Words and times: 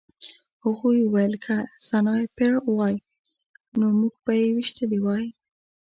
هغوی 0.63 0.99
وویل 1.03 1.33
که 1.45 1.55
سنایپر 1.87 2.51
وای 2.75 2.95
نو 3.79 3.87
موږ 3.99 4.13
به 4.25 4.33
یې 4.39 4.47
ویشتلي 4.55 4.99
وو 5.01 5.17